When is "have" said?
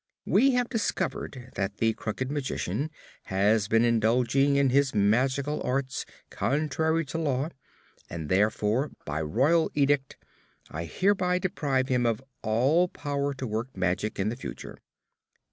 0.55-0.67